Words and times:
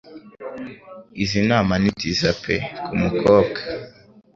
Izi 1.23 1.39
nama 1.49 1.73
ni 1.81 1.89
nziza 1.95 2.29
pe 2.41 2.55
k'umukobwa 2.85 3.59